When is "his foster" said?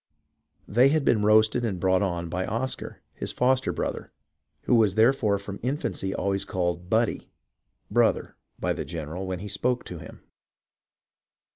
3.13-3.71